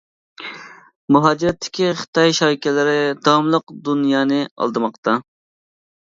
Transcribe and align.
مۇھاجىرەتتىكى 1.15 1.89
خىتاي 1.99 2.33
شايكىلىرى 2.37 2.95
داۋاملىق 3.27 3.73
دۇنيانى 3.91 4.39
ئالدىماقتا. 4.57 5.15